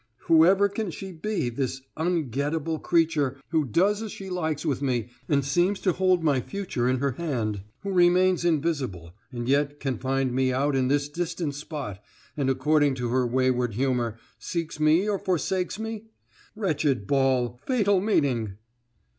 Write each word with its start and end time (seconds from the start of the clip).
Who 0.21 0.47
ever 0.47 0.67
can 0.67 0.89
she 0.89 1.11
be, 1.11 1.49
this 1.49 1.81
unget 1.95 2.37
at 2.47 2.53
able 2.55 2.79
creature 2.79 3.39
who 3.49 3.65
does 3.65 4.01
as 4.01 4.11
she 4.11 4.31
likes 4.31 4.65
with 4.65 4.81
me 4.81 5.09
and 5.29 5.45
seems 5.45 5.79
to 5.81 5.91
hold 5.93 6.23
my 6.23 6.41
future 6.41 6.89
in 6.89 6.97
her 6.97 7.11
hand, 7.11 7.61
who 7.81 7.91
remains 7.91 8.43
invisible, 8.43 9.13
and 9.31 9.47
yet 9.47 9.79
can 9.79 9.99
find 9.99 10.33
me 10.33 10.51
out 10.51 10.75
in 10.75 10.87
this 10.87 11.07
distant 11.07 11.53
spot, 11.53 12.03
and, 12.35 12.49
according 12.49 12.95
to 12.95 13.09
her 13.09 13.27
wayward 13.27 13.75
humor, 13.75 14.17
seeks 14.39 14.79
me 14.79 15.07
or 15.07 15.19
forsakes 15.19 15.77
me? 15.77 16.05
Wretched 16.55 17.05
ball! 17.05 17.59
Fatal 17.67 18.01
meeting!" 18.01 18.55